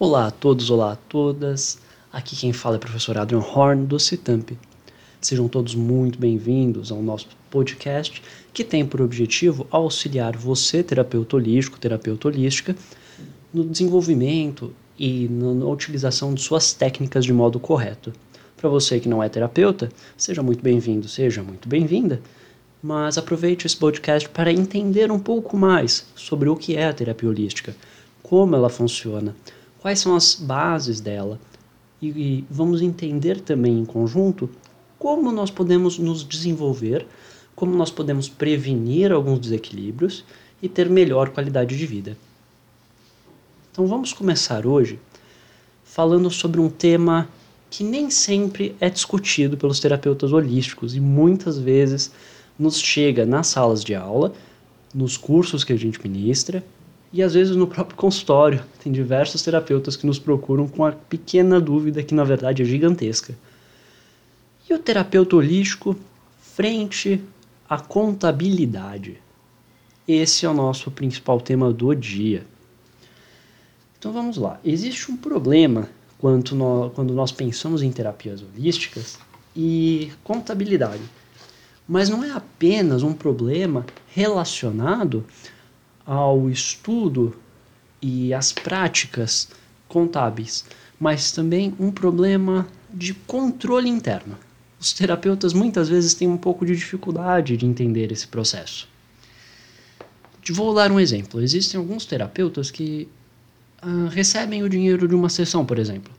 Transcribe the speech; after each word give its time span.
Olá 0.00 0.28
a 0.28 0.30
todos, 0.30 0.70
olá 0.70 0.92
a 0.92 0.96
todas. 0.96 1.76
Aqui 2.12 2.36
quem 2.36 2.52
fala 2.52 2.76
é 2.76 2.78
o 2.78 2.80
professor 2.80 3.18
Adrian 3.18 3.40
Horn 3.40 3.84
do 3.84 3.98
Citamp. 3.98 4.52
Sejam 5.20 5.48
todos 5.48 5.74
muito 5.74 6.20
bem-vindos 6.20 6.92
ao 6.92 7.02
nosso 7.02 7.26
podcast 7.50 8.22
que 8.54 8.62
tem 8.62 8.86
por 8.86 9.02
objetivo 9.02 9.66
auxiliar 9.72 10.36
você, 10.36 10.84
terapeuta 10.84 11.34
holístico, 11.34 11.80
terapeuta 11.80 12.28
holística, 12.28 12.76
no 13.52 13.64
desenvolvimento 13.64 14.72
e 14.96 15.26
na 15.28 15.66
utilização 15.66 16.32
de 16.32 16.42
suas 16.42 16.72
técnicas 16.72 17.24
de 17.24 17.32
modo 17.32 17.58
correto. 17.58 18.12
Para 18.56 18.70
você 18.70 19.00
que 19.00 19.08
não 19.08 19.20
é 19.20 19.28
terapeuta, 19.28 19.88
seja 20.16 20.44
muito 20.44 20.62
bem-vindo, 20.62 21.08
seja 21.08 21.42
muito 21.42 21.68
bem-vinda, 21.68 22.22
mas 22.80 23.18
aproveite 23.18 23.66
esse 23.66 23.76
podcast 23.76 24.28
para 24.28 24.52
entender 24.52 25.10
um 25.10 25.18
pouco 25.18 25.56
mais 25.56 26.06
sobre 26.14 26.48
o 26.48 26.54
que 26.54 26.76
é 26.76 26.86
a 26.86 26.92
terapia 26.92 27.28
holística, 27.28 27.74
como 28.22 28.54
ela 28.54 28.68
funciona, 28.68 29.34
quais 29.80 30.00
são 30.00 30.14
as 30.14 30.34
bases 30.34 31.00
dela 31.00 31.40
e, 32.00 32.08
e 32.08 32.44
vamos 32.50 32.82
entender 32.82 33.40
também 33.40 33.78
em 33.78 33.84
conjunto 33.84 34.48
como 34.98 35.30
nós 35.30 35.50
podemos 35.50 35.98
nos 35.98 36.24
desenvolver, 36.26 37.06
como 37.54 37.74
nós 37.74 37.90
podemos 37.90 38.28
prevenir 38.28 39.12
alguns 39.12 39.38
desequilíbrios 39.38 40.24
e 40.60 40.68
ter 40.68 40.88
melhor 40.90 41.30
qualidade 41.30 41.76
de 41.76 41.86
vida. 41.86 42.16
Então 43.70 43.86
vamos 43.86 44.12
começar 44.12 44.66
hoje 44.66 44.98
falando 45.84 46.30
sobre 46.30 46.60
um 46.60 46.68
tema 46.68 47.28
que 47.70 47.84
nem 47.84 48.10
sempre 48.10 48.74
é 48.80 48.90
discutido 48.90 49.56
pelos 49.56 49.78
terapeutas 49.78 50.32
holísticos 50.32 50.96
e 50.96 51.00
muitas 51.00 51.58
vezes 51.58 52.10
nos 52.58 52.80
chega 52.80 53.24
nas 53.24 53.46
salas 53.46 53.84
de 53.84 53.94
aula, 53.94 54.32
nos 54.92 55.16
cursos 55.16 55.62
que 55.62 55.72
a 55.72 55.76
gente 55.76 56.00
ministra 56.02 56.64
e 57.12 57.22
às 57.22 57.34
vezes 57.34 57.56
no 57.56 57.66
próprio 57.66 57.96
consultório. 57.96 58.62
Tem 58.82 58.92
diversos 58.92 59.42
terapeutas 59.42 59.96
que 59.96 60.06
nos 60.06 60.18
procuram 60.18 60.68
com 60.68 60.84
a 60.84 60.92
pequena 60.92 61.60
dúvida 61.60 62.02
que 62.02 62.14
na 62.14 62.24
verdade 62.24 62.62
é 62.62 62.64
gigantesca. 62.64 63.34
E 64.68 64.74
o 64.74 64.78
terapeuta 64.78 65.36
holístico 65.36 65.96
frente 66.40 67.22
à 67.68 67.78
contabilidade? 67.78 69.18
Esse 70.06 70.46
é 70.46 70.48
o 70.48 70.54
nosso 70.54 70.90
principal 70.90 71.40
tema 71.40 71.72
do 71.72 71.94
dia. 71.94 72.46
Então 73.98 74.12
vamos 74.12 74.36
lá. 74.36 74.60
Existe 74.64 75.10
um 75.10 75.16
problema 75.16 75.88
quando 76.18 76.54
nós, 76.54 76.92
quando 76.94 77.14
nós 77.14 77.32
pensamos 77.32 77.82
em 77.82 77.90
terapias 77.90 78.42
holísticas 78.42 79.18
e 79.56 80.12
contabilidade. 80.22 81.02
Mas 81.86 82.08
não 82.08 82.22
é 82.22 82.30
apenas 82.30 83.02
um 83.02 83.14
problema 83.14 83.86
relacionado 84.14 85.24
ao 86.08 86.48
estudo 86.48 87.36
e 88.00 88.32
às 88.32 88.50
práticas 88.50 89.50
contábeis, 89.86 90.64
mas 90.98 91.30
também 91.30 91.74
um 91.78 91.90
problema 91.90 92.66
de 92.90 93.12
controle 93.12 93.90
interno. 93.90 94.34
Os 94.80 94.94
terapeutas 94.94 95.52
muitas 95.52 95.86
vezes 95.86 96.14
têm 96.14 96.26
um 96.26 96.38
pouco 96.38 96.64
de 96.64 96.74
dificuldade 96.74 97.58
de 97.58 97.66
entender 97.66 98.10
esse 98.10 98.26
processo. 98.26 98.88
Vou 100.50 100.74
dar 100.74 100.90
um 100.90 100.98
exemplo. 100.98 101.42
Existem 101.42 101.78
alguns 101.78 102.06
terapeutas 102.06 102.70
que 102.70 103.06
ah, 103.82 104.08
recebem 104.10 104.62
o 104.62 104.68
dinheiro 104.68 105.06
de 105.06 105.14
uma 105.14 105.28
sessão, 105.28 105.66
por 105.66 105.78
exemplo. 105.78 106.10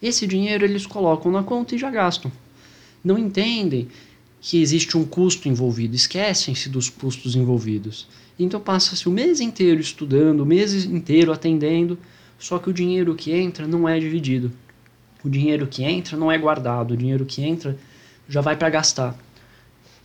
Esse 0.00 0.24
dinheiro 0.24 0.64
eles 0.64 0.86
colocam 0.86 1.32
na 1.32 1.42
conta 1.42 1.74
e 1.74 1.78
já 1.78 1.90
gastam. 1.90 2.30
Não 3.02 3.18
entendem 3.18 3.88
que 4.40 4.60
existe 4.60 4.96
um 4.96 5.04
custo 5.04 5.48
envolvido, 5.48 5.96
esquecem-se 5.96 6.68
dos 6.68 6.88
custos 6.88 7.34
envolvidos. 7.34 8.06
Então 8.38 8.60
passa-se 8.60 9.08
o 9.08 9.12
mês 9.12 9.40
inteiro 9.40 9.80
estudando, 9.80 10.40
o 10.40 10.46
mês 10.46 10.84
inteiro 10.84 11.32
atendendo, 11.32 11.98
só 12.38 12.58
que 12.58 12.68
o 12.68 12.72
dinheiro 12.72 13.14
que 13.14 13.32
entra 13.32 13.66
não 13.66 13.88
é 13.88 13.98
dividido. 13.98 14.52
O 15.24 15.28
dinheiro 15.28 15.66
que 15.66 15.82
entra 15.82 16.16
não 16.16 16.30
é 16.30 16.38
guardado, 16.38 16.92
o 16.92 16.96
dinheiro 16.96 17.24
que 17.24 17.42
entra 17.42 17.76
já 18.28 18.40
vai 18.40 18.56
para 18.56 18.70
gastar. 18.70 19.18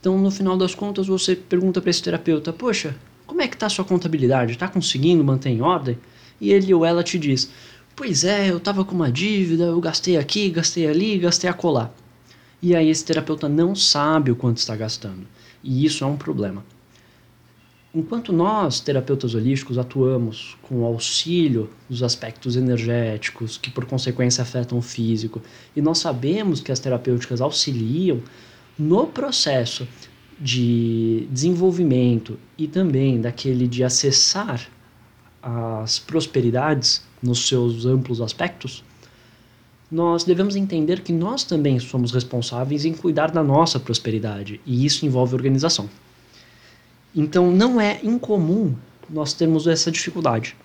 Então, 0.00 0.18
no 0.18 0.30
final 0.30 0.56
das 0.56 0.74
contas, 0.74 1.06
você 1.06 1.36
pergunta 1.36 1.80
para 1.80 1.90
esse 1.90 2.02
terapeuta: 2.02 2.52
"Poxa, 2.52 2.96
como 3.26 3.40
é 3.40 3.46
que 3.46 3.56
tá 3.56 3.66
a 3.66 3.70
sua 3.70 3.84
contabilidade? 3.84 4.52
Está 4.52 4.66
conseguindo 4.66 5.22
manter 5.22 5.50
em 5.50 5.60
ordem?" 5.60 5.96
E 6.40 6.50
ele 6.50 6.74
ou 6.74 6.84
ela 6.84 7.04
te 7.04 7.18
diz: 7.18 7.50
"Pois 7.94 8.24
é, 8.24 8.50
eu 8.50 8.56
estava 8.56 8.84
com 8.84 8.94
uma 8.94 9.12
dívida, 9.12 9.64
eu 9.64 9.80
gastei 9.80 10.16
aqui, 10.16 10.50
gastei 10.50 10.88
ali, 10.88 11.18
gastei 11.18 11.48
acolá." 11.48 11.92
E 12.62 12.76
aí 12.76 12.88
esse 12.88 13.04
terapeuta 13.04 13.48
não 13.48 13.74
sabe 13.74 14.30
o 14.30 14.36
quanto 14.36 14.58
está 14.58 14.76
gastando. 14.76 15.26
E 15.64 15.84
isso 15.84 16.04
é 16.04 16.06
um 16.06 16.16
problema. 16.16 16.64
Enquanto 17.94 18.32
nós, 18.32 18.80
terapeutas 18.80 19.34
holísticos, 19.34 19.76
atuamos 19.76 20.56
com 20.62 20.76
o 20.76 20.84
auxílio 20.86 21.68
dos 21.90 22.02
aspectos 22.02 22.56
energéticos, 22.56 23.58
que 23.58 23.70
por 23.70 23.84
consequência 23.84 24.40
afetam 24.40 24.78
o 24.78 24.82
físico, 24.82 25.42
e 25.76 25.82
nós 25.82 25.98
sabemos 25.98 26.60
que 26.60 26.72
as 26.72 26.78
terapêuticas 26.78 27.42
auxiliam 27.42 28.22
no 28.78 29.08
processo 29.08 29.86
de 30.40 31.28
desenvolvimento 31.30 32.38
e 32.56 32.66
também 32.66 33.20
daquele 33.20 33.68
de 33.68 33.84
acessar 33.84 34.70
as 35.42 35.98
prosperidades 35.98 37.04
nos 37.22 37.46
seus 37.46 37.84
amplos 37.84 38.20
aspectos, 38.20 38.82
nós 39.92 40.24
devemos 40.24 40.56
entender 40.56 41.02
que 41.02 41.12
nós 41.12 41.44
também 41.44 41.78
somos 41.78 42.12
responsáveis 42.12 42.86
em 42.86 42.94
cuidar 42.94 43.30
da 43.30 43.44
nossa 43.44 43.78
prosperidade, 43.78 44.58
e 44.64 44.86
isso 44.86 45.04
envolve 45.04 45.34
organização. 45.34 45.86
Então 47.14 47.50
não 47.50 47.78
é 47.78 48.00
incomum 48.02 48.74
nós 49.10 49.34
termos 49.34 49.66
essa 49.66 49.90
dificuldade. 49.90 50.56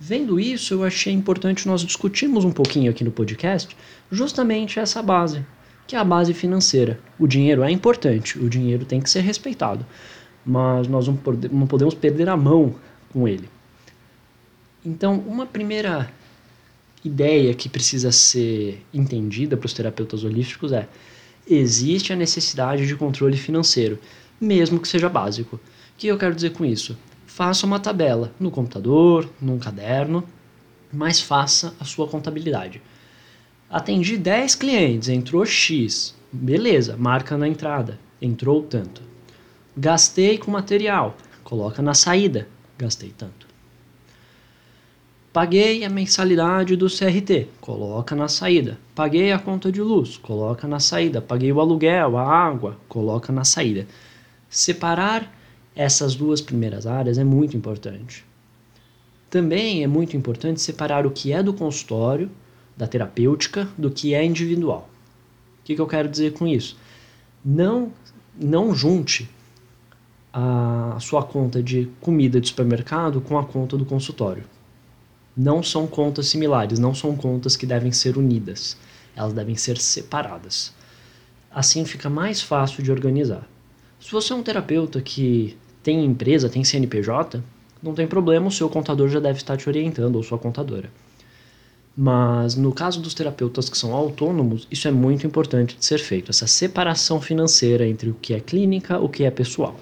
Vendo 0.00 0.40
isso, 0.40 0.74
eu 0.74 0.82
achei 0.82 1.12
importante 1.12 1.68
nós 1.68 1.82
discutirmos 1.82 2.44
um 2.44 2.50
pouquinho 2.50 2.90
aqui 2.90 3.04
no 3.04 3.12
podcast 3.12 3.76
justamente 4.10 4.80
essa 4.80 5.00
base, 5.00 5.46
que 5.86 5.94
é 5.94 5.98
a 6.00 6.04
base 6.04 6.34
financeira. 6.34 6.98
O 7.20 7.28
dinheiro 7.28 7.62
é 7.62 7.70
importante, 7.70 8.40
o 8.40 8.50
dinheiro 8.50 8.84
tem 8.84 9.00
que 9.00 9.08
ser 9.08 9.20
respeitado, 9.20 9.86
mas 10.44 10.88
nós 10.88 11.06
não 11.06 11.16
podemos 11.68 11.94
perder 11.94 12.28
a 12.28 12.36
mão 12.36 12.74
com 13.12 13.28
ele. 13.28 13.48
Então, 14.84 15.14
uma 15.28 15.46
primeira 15.46 16.10
ideia 17.06 17.54
que 17.54 17.68
precisa 17.68 18.12
ser 18.12 18.84
entendida 18.92 19.56
para 19.56 19.66
os 19.66 19.72
terapeutas 19.72 20.24
holísticos 20.24 20.72
é: 20.72 20.88
existe 21.48 22.12
a 22.12 22.16
necessidade 22.16 22.86
de 22.86 22.96
controle 22.96 23.36
financeiro 23.36 23.98
mesmo 24.40 24.80
que 24.80 24.88
seja 24.88 25.08
básico. 25.08 25.56
O 25.56 25.60
que 25.96 26.06
eu 26.06 26.18
quero 26.18 26.34
dizer 26.34 26.50
com 26.50 26.64
isso? 26.64 26.96
Faça 27.26 27.66
uma 27.66 27.80
tabela 27.80 28.32
no 28.38 28.50
computador, 28.50 29.28
num 29.40 29.58
caderno, 29.58 30.24
mas 30.92 31.20
faça 31.20 31.74
a 31.80 31.84
sua 31.84 32.06
contabilidade. 32.06 32.80
Atendi 33.68 34.16
10 34.16 34.54
clientes, 34.54 35.08
entrou 35.08 35.44
X. 35.44 36.14
Beleza, 36.32 36.96
marca 36.96 37.36
na 37.36 37.48
entrada, 37.48 37.98
entrou 38.20 38.62
tanto. 38.62 39.02
Gastei 39.76 40.38
com 40.38 40.50
material, 40.50 41.16
coloca 41.42 41.82
na 41.82 41.94
saída, 41.94 42.48
gastei 42.78 43.12
tanto. 43.16 43.45
Paguei 45.36 45.84
a 45.84 45.90
mensalidade 45.90 46.76
do 46.76 46.86
CRT, 46.86 47.48
coloca 47.60 48.16
na 48.16 48.26
saída. 48.26 48.78
Paguei 48.94 49.32
a 49.32 49.38
conta 49.38 49.70
de 49.70 49.82
luz, 49.82 50.16
coloca 50.16 50.66
na 50.66 50.80
saída. 50.80 51.20
Paguei 51.20 51.52
o 51.52 51.60
aluguel, 51.60 52.16
a 52.16 52.26
água, 52.26 52.78
coloca 52.88 53.30
na 53.30 53.44
saída. 53.44 53.86
Separar 54.48 55.30
essas 55.74 56.14
duas 56.14 56.40
primeiras 56.40 56.86
áreas 56.86 57.18
é 57.18 57.22
muito 57.22 57.54
importante. 57.54 58.24
Também 59.28 59.84
é 59.84 59.86
muito 59.86 60.16
importante 60.16 60.58
separar 60.58 61.06
o 61.06 61.10
que 61.10 61.34
é 61.34 61.42
do 61.42 61.52
consultório, 61.52 62.30
da 62.74 62.86
terapêutica, 62.86 63.68
do 63.76 63.90
que 63.90 64.14
é 64.14 64.24
individual. 64.24 64.88
O 65.60 65.64
que, 65.64 65.74
que 65.74 65.80
eu 65.82 65.86
quero 65.86 66.08
dizer 66.08 66.32
com 66.32 66.46
isso? 66.46 66.78
Não, 67.44 67.92
não 68.34 68.74
junte 68.74 69.28
a 70.32 70.96
sua 70.98 71.22
conta 71.22 71.62
de 71.62 71.90
comida 72.00 72.40
de 72.40 72.48
supermercado 72.48 73.20
com 73.20 73.36
a 73.36 73.44
conta 73.44 73.76
do 73.76 73.84
consultório. 73.84 74.55
Não 75.36 75.62
são 75.62 75.86
contas 75.86 76.28
similares, 76.28 76.78
não 76.78 76.94
são 76.94 77.14
contas 77.14 77.56
que 77.56 77.66
devem 77.66 77.92
ser 77.92 78.16
unidas. 78.16 78.76
Elas 79.14 79.32
devem 79.32 79.54
ser 79.54 79.76
separadas. 79.78 80.72
Assim 81.50 81.84
fica 81.84 82.08
mais 82.08 82.40
fácil 82.40 82.82
de 82.82 82.90
organizar. 82.90 83.46
Se 84.00 84.12
você 84.12 84.32
é 84.32 84.36
um 84.36 84.42
terapeuta 84.42 85.00
que 85.00 85.56
tem 85.82 86.04
empresa, 86.04 86.48
tem 86.48 86.64
CNPJ, 86.64 87.42
não 87.82 87.94
tem 87.94 88.06
problema, 88.06 88.48
o 88.48 88.52
seu 88.52 88.68
contador 88.68 89.08
já 89.08 89.20
deve 89.20 89.38
estar 89.38 89.56
te 89.56 89.68
orientando, 89.68 90.16
ou 90.16 90.22
sua 90.22 90.38
contadora. 90.38 90.90
Mas 91.96 92.54
no 92.56 92.72
caso 92.72 93.00
dos 93.00 93.14
terapeutas 93.14 93.70
que 93.70 93.78
são 93.78 93.94
autônomos, 93.94 94.66
isso 94.70 94.86
é 94.86 94.90
muito 94.90 95.26
importante 95.26 95.76
de 95.76 95.84
ser 95.84 95.98
feito, 95.98 96.30
essa 96.30 96.46
separação 96.46 97.20
financeira 97.20 97.86
entre 97.86 98.10
o 98.10 98.14
que 98.14 98.34
é 98.34 98.40
clínica 98.40 98.94
e 98.94 98.98
o 98.98 99.08
que 99.08 99.24
é 99.24 99.30
pessoal. 99.30 99.78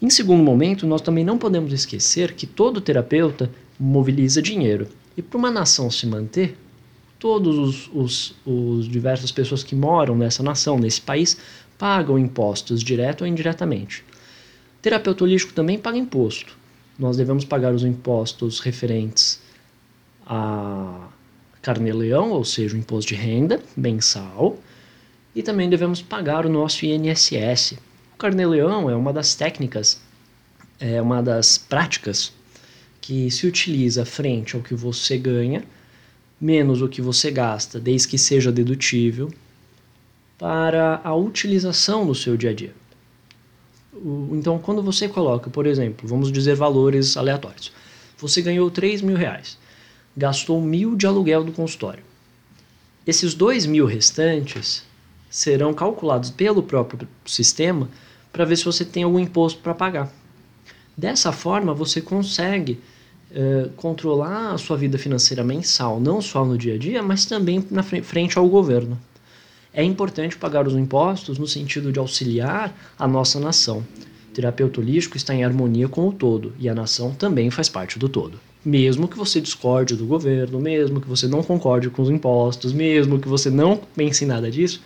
Em 0.00 0.10
segundo 0.10 0.42
momento, 0.42 0.86
nós 0.86 1.00
também 1.00 1.24
não 1.24 1.38
podemos 1.38 1.72
esquecer 1.72 2.32
que 2.34 2.46
todo 2.46 2.80
terapeuta 2.80 3.48
mobiliza 3.78 4.40
dinheiro. 4.40 4.88
E 5.16 5.22
para 5.22 5.38
uma 5.38 5.50
nação 5.50 5.90
se 5.90 6.06
manter, 6.06 6.56
todos 7.18 7.56
os, 7.56 7.90
os, 7.94 8.34
os 8.44 8.88
diversas 8.88 9.30
pessoas 9.30 9.62
que 9.62 9.74
moram 9.74 10.16
nessa 10.16 10.42
nação, 10.42 10.78
nesse 10.78 11.00
país, 11.00 11.36
pagam 11.78 12.18
impostos, 12.18 12.82
direto 12.82 13.22
ou 13.22 13.26
indiretamente. 13.26 14.04
Terapeuta 14.80 15.24
holístico 15.24 15.52
também 15.52 15.78
paga 15.78 15.98
imposto. 15.98 16.56
Nós 16.98 17.16
devemos 17.16 17.44
pagar 17.44 17.72
os 17.72 17.84
impostos 17.84 18.60
referentes 18.60 19.40
a 20.26 21.08
carnê-leão, 21.60 22.30
ou 22.30 22.44
seja, 22.44 22.74
o 22.74 22.78
imposto 22.78 23.10
de 23.10 23.14
renda 23.14 23.60
mensal, 23.76 24.58
e 25.34 25.42
também 25.42 25.70
devemos 25.70 26.02
pagar 26.02 26.44
o 26.44 26.48
nosso 26.48 26.84
INSS. 26.84 27.78
O 28.14 28.18
carnê-leão 28.18 28.90
é 28.90 28.96
uma 28.96 29.12
das 29.12 29.34
técnicas, 29.34 30.00
é 30.80 31.00
uma 31.00 31.22
das 31.22 31.56
práticas 31.56 32.32
que 33.02 33.30
se 33.30 33.46
utiliza 33.46 34.06
frente 34.06 34.56
ao 34.56 34.62
que 34.62 34.74
você 34.74 35.18
ganha, 35.18 35.62
menos 36.40 36.80
o 36.80 36.88
que 36.88 37.02
você 37.02 37.30
gasta, 37.30 37.78
desde 37.78 38.08
que 38.08 38.16
seja 38.16 38.50
dedutível, 38.50 39.30
para 40.38 41.02
a 41.04 41.14
utilização 41.14 42.06
no 42.06 42.14
seu 42.14 42.34
dia 42.34 42.50
a 42.50 42.54
dia. 42.54 42.74
Então, 44.30 44.58
quando 44.58 44.82
você 44.82 45.06
coloca, 45.06 45.50
por 45.50 45.66
exemplo, 45.66 46.08
vamos 46.08 46.32
dizer 46.32 46.54
valores 46.54 47.18
aleatórios, 47.18 47.70
você 48.16 48.40
ganhou 48.40 48.70
3 48.70 49.02
mil 49.02 49.16
reais 49.16 49.60
gastou 50.16 50.60
mil 50.60 50.94
de 50.94 51.06
aluguel 51.06 51.42
do 51.42 51.52
consultório. 51.52 52.04
Esses 53.06 53.34
dois 53.34 53.66
mil 53.66 53.86
restantes 53.86 54.84
serão 55.30 55.72
calculados 55.72 56.30
pelo 56.30 56.62
próprio 56.62 57.08
sistema 57.24 57.88
para 58.32 58.44
ver 58.44 58.56
se 58.56 58.64
você 58.64 58.84
tem 58.84 59.02
algum 59.02 59.18
imposto 59.18 59.60
para 59.60 59.74
pagar. 59.74 60.12
Dessa 60.96 61.32
forma, 61.32 61.72
você 61.72 62.00
consegue 62.00 62.78
uh, 63.30 63.70
controlar 63.70 64.52
a 64.52 64.58
sua 64.58 64.76
vida 64.76 64.98
financeira 64.98 65.42
mensal, 65.42 65.98
não 66.00 66.20
só 66.20 66.44
no 66.44 66.58
dia 66.58 66.74
a 66.74 66.78
dia, 66.78 67.02
mas 67.02 67.24
também 67.24 67.64
na 67.70 67.82
frente 67.82 68.38
ao 68.38 68.48
governo. 68.48 68.98
É 69.72 69.82
importante 69.82 70.36
pagar 70.36 70.66
os 70.66 70.74
impostos 70.74 71.38
no 71.38 71.46
sentido 71.46 71.90
de 71.90 71.98
auxiliar 71.98 72.76
a 72.98 73.08
nossa 73.08 73.40
nação. 73.40 73.84
O 74.30 74.34
terapeuta 74.34 74.80
holístico 74.80 75.16
está 75.16 75.34
em 75.34 75.44
harmonia 75.44 75.88
com 75.88 76.08
o 76.08 76.12
todo 76.12 76.52
e 76.58 76.68
a 76.68 76.74
nação 76.74 77.14
também 77.14 77.50
faz 77.50 77.68
parte 77.68 77.98
do 77.98 78.08
todo 78.08 78.38
mesmo 78.64 79.08
que 79.08 79.16
você 79.16 79.40
discorde 79.40 79.96
do 79.96 80.06
governo, 80.06 80.60
mesmo 80.60 81.00
que 81.00 81.08
você 81.08 81.26
não 81.26 81.42
concorde 81.42 81.90
com 81.90 82.02
os 82.02 82.10
impostos, 82.10 82.72
mesmo 82.72 83.18
que 83.18 83.28
você 83.28 83.50
não 83.50 83.76
pense 83.76 84.24
em 84.24 84.28
nada 84.28 84.50
disso, 84.50 84.80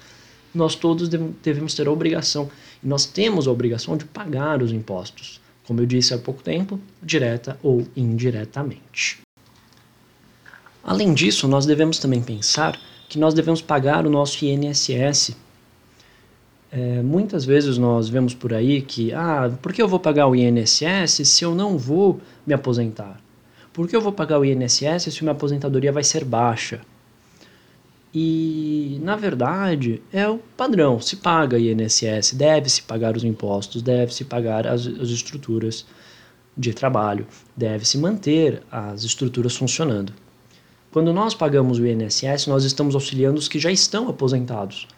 nós 0.55 0.75
todos 0.75 1.09
devemos 1.43 1.75
ter 1.75 1.87
a 1.87 1.93
obrigação, 1.93 2.49
e 2.83 2.89
nós 2.89 3.05
temos 3.05 3.47
a 3.47 3.51
obrigação 3.51 3.97
de 3.97 4.07
pagar 4.07 4.63
os 4.63 4.73
impostos, 4.73 5.41
como 5.67 5.81
eu 5.81 5.87
disse 5.87 6.15
há 6.15 6.19
pouco 6.19 6.43
tempo, 6.43 6.81
direta 7.03 7.59
ou 7.63 7.87
indiretamente. 7.97 9.19
Além 10.83 11.13
disso, 11.13 11.49
nós 11.49 11.67
devemos 11.67 11.99
também 11.99 12.23
pensar 12.23 12.79
que 13.09 13.19
nós 13.19 13.35
devemos 13.35 13.61
pagar 13.61 14.07
o 14.07 14.11
nosso 14.11 14.45
INSS. 14.45 15.37
É, 16.71 17.03
muitas 17.03 17.45
vezes 17.45 17.79
nós 17.79 18.09
vemos 18.09 18.35
por 18.35 18.53
aí 18.53 18.83
que, 18.83 19.13
ah, 19.13 19.51
por 19.61 19.73
que 19.73 19.83
eu 19.83 19.89
vou 19.89 19.99
pagar 19.99 20.29
o 20.29 20.37
INSS 20.37 21.27
se 21.29 21.45
eu 21.45 21.55
não 21.55 21.77
vou 21.77 22.21
me 22.47 22.55
aposentar? 22.55 23.21
Por 23.73 23.89
que 23.89 23.97
eu 23.97 24.01
vou 24.01 24.13
pagar 24.13 24.39
o 24.39 24.45
INSS 24.45 25.13
se 25.13 25.23
minha 25.23 25.33
aposentadoria 25.33 25.93
vai 25.93 26.05
ser 26.05 26.25
baixa? 26.25 26.81
E, 28.19 28.99
na 29.03 29.15
verdade, 29.15 30.03
é 30.11 30.27
o 30.27 30.39
padrão. 30.57 30.99
Se 30.99 31.17
paga 31.17 31.59
INSS, 31.59 32.33
deve-se 32.33 32.81
pagar 32.81 33.15
os 33.15 33.23
impostos, 33.23 33.83
deve-se 33.83 34.25
pagar 34.25 34.67
as, 34.67 34.87
as 34.87 35.11
estruturas 35.11 35.85
de 36.57 36.73
trabalho, 36.73 37.27
deve-se 37.55 37.99
manter 37.99 38.63
as 38.73 39.05
estruturas 39.05 39.55
funcionando. 39.55 40.15
Quando 40.91 41.13
nós 41.13 41.35
pagamos 41.35 41.79
o 41.79 41.87
INSS, 41.87 42.47
nós 42.47 42.65
estamos 42.65 42.95
auxiliando 42.95 43.39
os 43.39 43.49
que 43.49 43.59
já 43.59 43.71
estão 43.71 44.09
aposentados, 44.09 44.89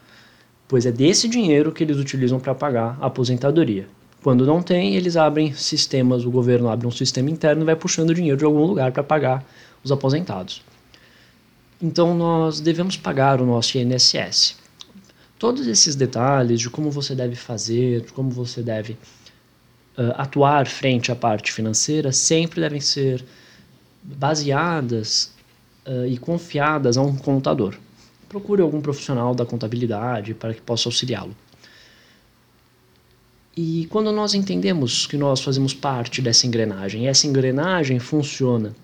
pois 0.69 0.87
é 0.87 0.93
desse 0.93 1.29
dinheiro 1.29 1.73
que 1.73 1.83
eles 1.83 1.97
utilizam 1.97 2.39
para 2.39 2.55
pagar 2.55 2.97
a 3.01 3.07
aposentadoria. 3.07 3.89
Quando 4.23 4.47
não 4.47 4.63
tem, 4.63 4.95
eles 4.95 5.17
abrem 5.17 5.53
sistemas, 5.55 6.25
o 6.25 6.31
governo 6.31 6.69
abre 6.69 6.87
um 6.87 6.93
sistema 6.93 7.29
interno 7.31 7.63
e 7.63 7.67
vai 7.67 7.75
puxando 7.75 8.15
dinheiro 8.15 8.39
de 8.39 8.45
algum 8.45 8.65
lugar 8.65 8.93
para 8.93 9.03
pagar 9.03 9.45
os 9.83 9.91
aposentados. 9.91 10.63
Então 11.81 12.15
nós 12.15 12.61
devemos 12.61 12.97
pagar 12.97 13.41
o 13.41 13.47
nosso 13.47 13.79
INSS. 13.79 14.57
Todos 15.39 15.69
esses 15.69 15.95
detalhes 15.95 16.61
de 16.61 16.69
como 16.69 16.91
você 16.91 17.15
deve 17.15 17.37
fazer, 17.37 18.01
de 18.01 18.13
como 18.13 18.31
você 18.31 18.61
deve 18.63 18.95
uh, 19.97 20.13
atuar 20.17 20.67
frente 20.67 21.13
à 21.13 21.17
parte 21.17 21.53
financeira, 21.53 22.11
sempre 22.11 22.61
devem 22.61 22.81
ser 22.81 23.25
baseadas 24.03 25.33
uh, 25.87 26.07
e 26.07 26.19
confiadas 26.19 26.97
a 26.97 27.03
um 27.03 27.17
contador. 27.17 27.77
Procure 28.29 28.61
algum 28.61 28.81
profissional 28.81 29.33
da 29.33 29.47
contabilidade 29.47 30.35
para 30.35 30.53
que 30.53 30.61
possa 30.61 30.89
auxiliá-lo. 30.89 31.35
E 33.57 33.87
quando 33.91 34.11
nós 34.11 34.35
entendemos 34.35 35.07
que 35.07 35.17
nós 35.17 35.41
fazemos 35.41 35.73
parte 35.73 36.21
dessa 36.21 36.47
engrenagem, 36.47 37.05
e 37.05 37.07
essa 37.07 37.27
engrenagem 37.27 38.01
funciona 38.01 38.75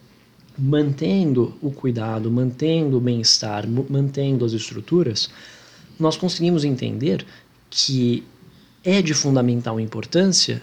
mantendo 0.57 1.55
o 1.61 1.71
cuidado, 1.71 2.31
mantendo 2.31 2.99
o 2.99 3.01
bem-estar, 3.01 3.67
mantendo 3.69 4.45
as 4.45 4.53
estruturas, 4.53 5.31
nós 5.99 6.17
conseguimos 6.17 6.65
entender 6.65 7.25
que 7.71 8.25
é 8.85 9.01
de 9.03 9.15
fundamental 9.15 9.81
importância 9.81 10.63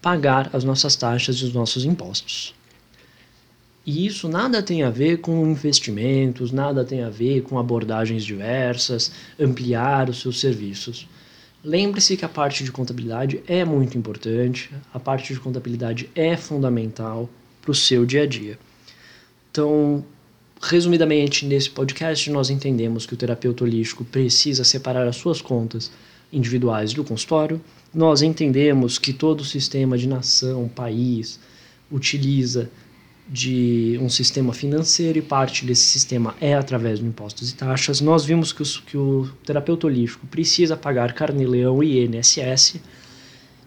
pagar 0.00 0.50
as 0.52 0.64
nossas 0.64 0.94
taxas 0.96 1.36
e 1.36 1.44
os 1.44 1.52
nossos 1.52 1.84
impostos. 1.84 2.54
E 3.84 4.06
isso 4.06 4.28
nada 4.28 4.62
tem 4.62 4.82
a 4.82 4.90
ver 4.90 5.18
com 5.18 5.46
investimentos, 5.46 6.52
nada 6.52 6.84
tem 6.84 7.02
a 7.02 7.08
ver 7.08 7.42
com 7.42 7.58
abordagens 7.58 8.22
diversas, 8.22 9.10
ampliar 9.40 10.10
os 10.10 10.20
seus 10.20 10.38
serviços. 10.40 11.08
Lembre-se 11.64 12.16
que 12.16 12.24
a 12.24 12.28
parte 12.28 12.62
de 12.62 12.70
contabilidade 12.70 13.42
é 13.46 13.64
muito 13.64 13.98
importante, 13.98 14.70
a 14.92 15.00
parte 15.00 15.32
de 15.32 15.40
contabilidade 15.40 16.08
é 16.14 16.36
fundamental 16.36 17.28
para 17.62 17.70
o 17.70 17.74
seu 17.74 18.06
dia 18.06 18.22
a 18.22 18.26
dia. 18.26 18.58
Então, 19.58 20.04
resumidamente, 20.62 21.44
nesse 21.44 21.68
podcast, 21.68 22.30
nós 22.30 22.48
entendemos 22.48 23.04
que 23.04 23.14
o 23.14 23.16
terapeuta 23.16 23.64
holístico 23.64 24.04
precisa 24.04 24.62
separar 24.62 25.04
as 25.08 25.16
suas 25.16 25.42
contas 25.42 25.90
individuais 26.32 26.92
do 26.92 27.02
consultório. 27.02 27.60
Nós 27.92 28.22
entendemos 28.22 28.98
que 28.98 29.12
todo 29.12 29.44
sistema 29.44 29.98
de 29.98 30.06
nação, 30.06 30.68
país, 30.68 31.40
utiliza 31.90 32.70
de 33.28 33.98
um 34.00 34.08
sistema 34.08 34.52
financeiro 34.52 35.18
e 35.18 35.22
parte 35.22 35.66
desse 35.66 35.82
sistema 35.82 36.36
é 36.40 36.54
através 36.54 37.00
de 37.00 37.04
impostos 37.04 37.50
e 37.50 37.56
taxas. 37.56 38.00
Nós 38.00 38.24
vimos 38.24 38.52
que, 38.52 38.62
os, 38.62 38.76
que 38.76 38.96
o 38.96 39.28
terapeuta 39.44 39.88
holístico 39.88 40.24
precisa 40.28 40.76
pagar 40.76 41.14
carne-leão 41.14 41.82
e 41.82 42.04
INSS 42.04 42.76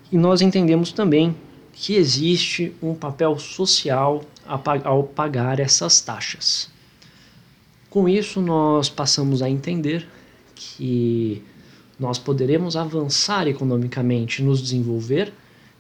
e 0.10 0.18
nós 0.18 0.40
entendemos 0.40 0.94
também 0.94 1.36
que 1.74 1.96
existe 1.96 2.74
um 2.82 2.94
papel 2.94 3.38
social 3.40 4.24
ao 4.84 5.04
pagar 5.04 5.60
essas 5.60 6.02
taxas. 6.02 6.70
Com 7.90 8.08
isso, 8.08 8.42
nós 8.42 8.90
passamos 8.90 9.42
a 9.42 9.50
entender 9.50 10.08
que 10.56 11.42
nós 12.00 12.18
poderemos 12.18 12.76
avançar 12.76 13.48
economicamente, 13.48 14.42
nos 14.42 14.62
desenvolver, 14.62 15.34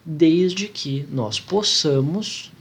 desde 0.05 0.67
que 0.67 1.05
nós 1.11 1.39
possamos 1.39 2.51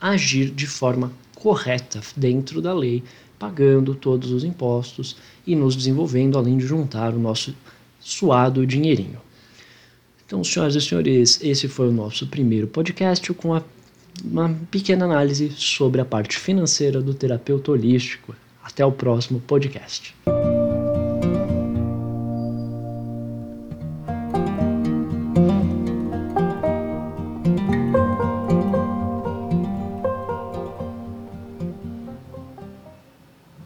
agir 0.00 0.50
de 0.50 0.66
forma 0.66 1.12
correta 1.34 2.00
dentro 2.16 2.62
da 2.62 2.72
lei, 2.72 3.02
pagando 3.38 3.94
todos 3.94 4.30
os 4.30 4.44
impostos 4.44 5.16
e 5.46 5.54
nos 5.54 5.76
desenvolvendo, 5.76 6.38
além 6.38 6.56
de 6.56 6.66
juntar 6.66 7.12
o 7.12 7.18
nosso 7.18 7.54
suado 8.00 8.66
dinheirinho. 8.66 9.20
Então, 10.26 10.42
senhoras 10.42 10.74
e 10.74 10.80
senhores, 10.80 11.38
esse 11.42 11.68
foi 11.68 11.88
o 11.88 11.92
nosso 11.92 12.26
primeiro 12.26 12.66
podcast 12.66 13.32
com 13.34 13.54
a, 13.54 13.62
uma 14.24 14.54
pequena 14.70 15.04
análise 15.04 15.52
sobre 15.56 16.00
a 16.00 16.04
parte 16.04 16.38
financeira 16.38 17.00
do 17.00 17.14
terapeuta 17.14 17.70
holístico. 17.70 18.34
Até 18.62 18.84
o 18.84 18.92
próximo 18.92 19.40
podcast. 19.40 20.14